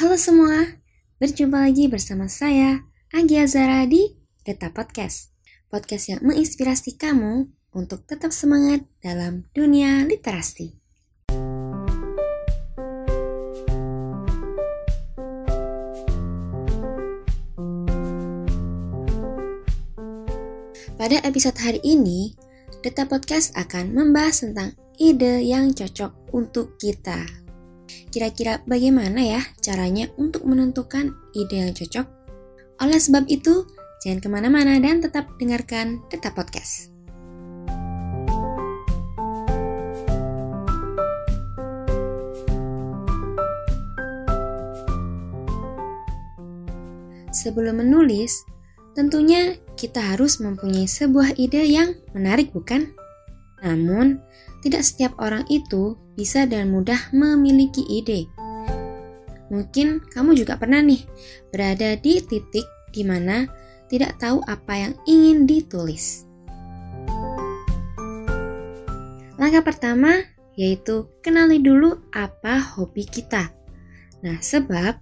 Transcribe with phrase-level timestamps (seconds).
[0.00, 0.80] Halo semua,
[1.20, 5.28] berjumpa lagi bersama saya, Anggia Zara di Data Podcast.
[5.68, 10.72] Podcast yang menginspirasi kamu untuk tetap semangat dalam dunia literasi.
[20.96, 22.40] Pada episode hari ini,
[22.80, 27.39] Data Podcast akan membahas tentang ide yang cocok untuk kita
[28.10, 32.06] Kira-kira bagaimana ya caranya untuk menentukan ide yang cocok?
[32.80, 33.68] Oleh sebab itu,
[34.02, 36.90] jangan ke mana-mana dan tetap dengarkan Tetap Podcast.
[47.30, 48.42] Sebelum menulis,
[48.98, 52.90] tentunya kita harus mempunyai sebuah ide yang menarik, bukan?
[53.62, 54.18] Namun,
[54.60, 58.28] tidak setiap orang itu bisa dengan mudah memiliki ide.
[59.50, 61.02] Mungkin kamu juga pernah nih
[61.50, 63.50] berada di titik di mana
[63.90, 66.28] tidak tahu apa yang ingin ditulis.
[69.40, 70.22] Langkah pertama
[70.54, 73.48] yaitu kenali dulu apa hobi kita.
[74.20, 75.00] Nah, sebab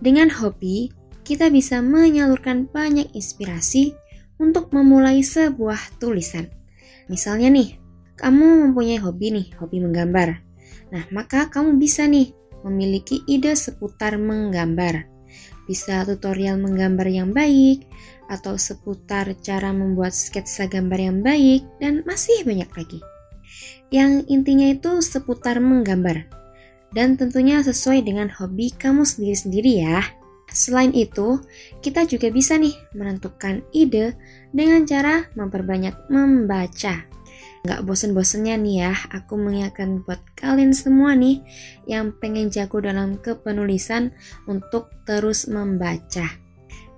[0.00, 0.88] dengan hobi
[1.22, 3.92] kita bisa menyalurkan banyak inspirasi
[4.40, 6.48] untuk memulai sebuah tulisan.
[7.12, 7.83] Misalnya nih,
[8.14, 10.38] kamu mempunyai hobi nih, hobi menggambar.
[10.94, 12.30] Nah, maka kamu bisa nih
[12.62, 15.10] memiliki ide seputar menggambar.
[15.64, 17.88] Bisa tutorial menggambar yang baik,
[18.28, 23.00] atau seputar cara membuat sketsa gambar yang baik, dan masih banyak lagi.
[23.92, 26.28] Yang intinya itu seputar menggambar.
[26.94, 30.00] Dan tentunya sesuai dengan hobi kamu sendiri-sendiri ya.
[30.54, 31.42] Selain itu,
[31.82, 34.14] kita juga bisa nih menentukan ide
[34.54, 37.02] dengan cara memperbanyak membaca.
[37.64, 41.40] Gak bosen-bosennya nih ya, aku mengingatkan buat kalian semua nih
[41.88, 44.12] yang pengen jago dalam kepenulisan
[44.44, 46.28] untuk terus membaca.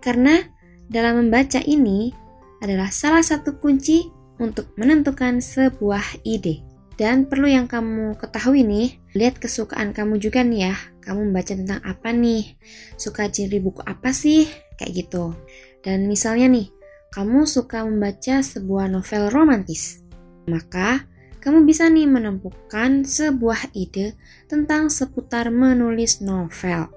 [0.00, 0.40] Karena
[0.88, 2.16] dalam membaca ini
[2.64, 4.08] adalah salah satu kunci
[4.40, 6.64] untuk menentukan sebuah ide.
[6.96, 10.74] Dan perlu yang kamu ketahui nih, lihat kesukaan kamu juga nih ya.
[11.04, 12.56] Kamu membaca tentang apa nih?
[12.96, 14.48] Suka ciri buku apa sih?
[14.80, 15.36] Kayak gitu.
[15.84, 16.72] Dan misalnya nih,
[17.12, 20.03] kamu suka membaca sebuah novel romantis.
[20.44, 21.08] Maka,
[21.40, 24.16] kamu bisa nih menemukan sebuah ide
[24.48, 26.88] tentang seputar menulis novel,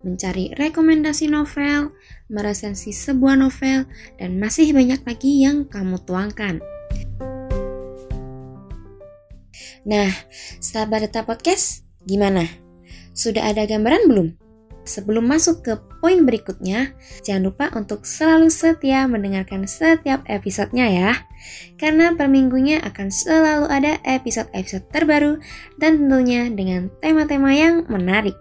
[0.00, 1.92] mencari rekomendasi novel,
[2.32, 3.84] meresensi sebuah novel,
[4.16, 6.64] dan masih banyak lagi yang kamu tuangkan.
[9.84, 10.08] Nah,
[10.60, 12.48] sahabat data podcast, gimana?
[13.12, 14.41] Sudah ada gambaran belum?
[14.82, 21.12] Sebelum masuk ke poin berikutnya, jangan lupa untuk selalu setia mendengarkan setiap episodenya ya.
[21.78, 25.38] Karena per minggunya akan selalu ada episode-episode terbaru
[25.78, 28.34] dan tentunya dengan tema-tema yang menarik.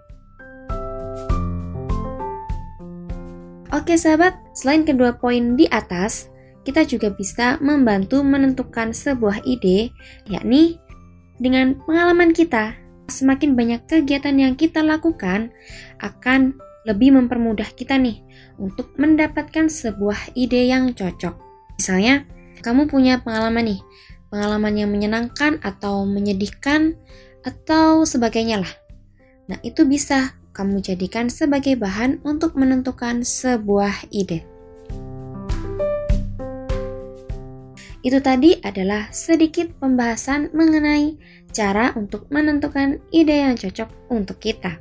[3.71, 6.27] Oke sahabat, selain kedua poin di atas,
[6.65, 9.93] kita juga bisa membantu menentukan sebuah ide,
[10.27, 10.81] yakni
[11.39, 12.81] dengan pengalaman kita
[13.11, 15.51] semakin banyak kegiatan yang kita lakukan
[15.99, 16.55] akan
[16.87, 18.23] lebih mempermudah kita nih
[18.57, 21.37] untuk mendapatkan sebuah ide yang cocok.
[21.77, 22.25] Misalnya,
[22.63, 23.81] kamu punya pengalaman nih,
[24.33, 26.97] pengalaman yang menyenangkan atau menyedihkan
[27.45, 28.73] atau sebagainya lah.
[29.49, 34.45] Nah, itu bisa kamu jadikan sebagai bahan untuk menentukan sebuah ide.
[38.01, 44.79] Itu tadi adalah sedikit pembahasan mengenai cara untuk menentukan ide yang cocok untuk kita.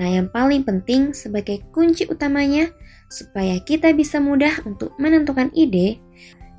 [0.00, 2.72] Nah, yang paling penting sebagai kunci utamanya
[3.12, 6.00] supaya kita bisa mudah untuk menentukan ide,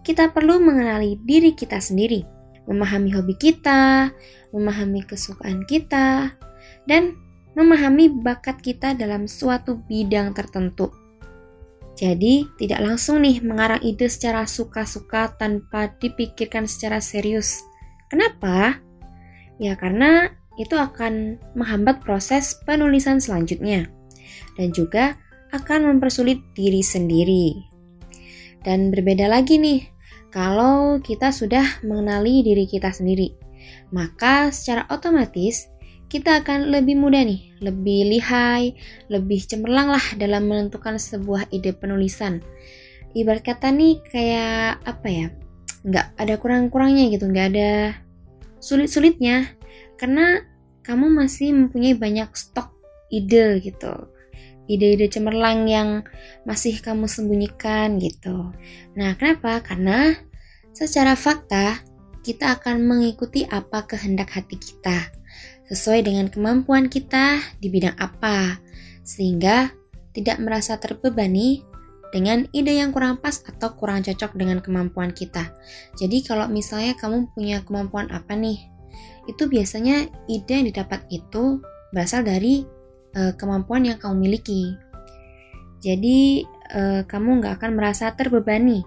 [0.05, 2.21] kita perlu mengenali diri kita sendiri,
[2.69, 4.13] memahami hobi kita,
[4.53, 6.35] memahami kesukaan kita,
[6.85, 7.17] dan
[7.57, 10.93] memahami bakat kita dalam suatu bidang tertentu.
[11.93, 17.61] Jadi, tidak langsung nih mengarang ide secara suka-suka tanpa dipikirkan secara serius.
[18.09, 18.81] Kenapa?
[19.61, 23.89] Ya karena itu akan menghambat proses penulisan selanjutnya
[24.57, 25.17] dan juga
[25.53, 27.57] akan mempersulit diri sendiri.
[28.63, 29.85] Dan berbeda lagi nih,
[30.33, 33.33] kalau kita sudah mengenali diri kita sendiri,
[33.93, 35.69] maka secara otomatis
[36.09, 38.77] kita akan lebih mudah nih, lebih lihai,
[39.09, 42.41] lebih cemerlang lah dalam menentukan sebuah ide penulisan.
[43.13, 45.27] Ibarat kata nih kayak apa ya,
[45.85, 47.71] nggak ada kurang-kurangnya gitu, nggak ada
[48.63, 49.51] sulit-sulitnya,
[49.99, 50.39] karena
[50.87, 52.71] kamu masih mempunyai banyak stok
[53.11, 54.07] ide gitu.
[54.63, 56.07] Ide-ide cemerlang yang
[56.47, 58.55] masih kamu sembunyikan gitu.
[58.95, 59.59] Nah, kenapa?
[59.59, 60.15] Karena
[60.71, 61.83] secara fakta
[62.23, 65.11] kita akan mengikuti apa kehendak hati kita
[65.67, 68.63] sesuai dengan kemampuan kita di bidang apa.
[69.03, 69.67] sehingga
[70.15, 71.61] tidak merasa terbebani
[72.13, 75.49] dengan ide yang kurang pas atau kurang cocok dengan kemampuan kita.
[75.97, 78.69] Jadi kalau misalnya kamu punya kemampuan apa nih,
[79.25, 81.57] itu biasanya ide yang didapat itu
[81.89, 82.61] berasal dari
[83.17, 84.77] uh, kemampuan yang kamu miliki.
[85.81, 86.45] Jadi
[86.77, 88.85] uh, kamu nggak akan merasa terbebani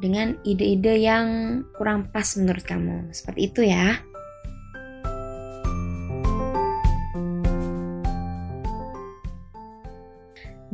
[0.00, 1.26] dengan ide-ide yang
[1.76, 3.12] kurang pas menurut kamu.
[3.14, 4.00] Seperti itu ya.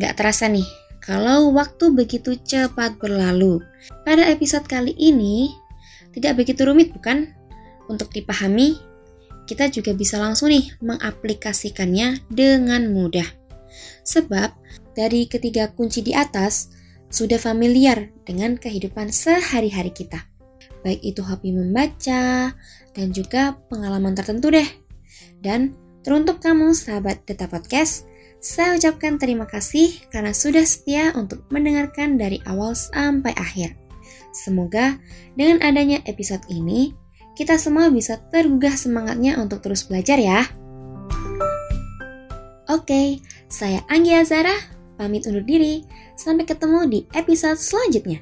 [0.00, 0.64] Gak terasa nih,
[1.00, 3.64] kalau waktu begitu cepat berlalu.
[4.04, 5.48] Pada episode kali ini,
[6.12, 7.32] tidak begitu rumit bukan?
[7.88, 8.76] Untuk dipahami,
[9.48, 13.26] kita juga bisa langsung nih mengaplikasikannya dengan mudah.
[14.04, 14.54] Sebab
[14.94, 16.70] dari ketiga kunci di atas
[17.10, 20.22] sudah familiar dengan kehidupan sehari-hari kita.
[20.86, 22.54] Baik itu hobi membaca
[22.94, 24.68] dan juga pengalaman tertentu deh.
[25.40, 25.74] Dan
[26.04, 28.09] teruntuk kamu sahabat Data Podcast,
[28.40, 33.76] saya ucapkan terima kasih karena sudah setia untuk mendengarkan dari awal sampai akhir.
[34.32, 34.96] Semoga
[35.36, 36.96] dengan adanya episode ini,
[37.36, 40.48] kita semua bisa tergugah semangatnya untuk terus belajar ya.
[42.72, 43.20] Oke,
[43.52, 44.56] saya Anggi Azara,
[44.96, 45.84] pamit undur diri.
[46.16, 48.20] Sampai ketemu di episode selanjutnya.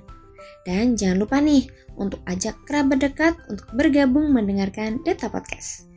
[0.62, 1.66] Dan jangan lupa nih
[1.98, 5.90] untuk ajak kerabat dekat untuk bergabung mendengarkan Data Podcast.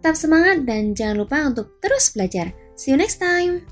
[0.00, 2.63] Tetap semangat dan jangan lupa untuk terus belajar.
[2.76, 3.66] See you next time.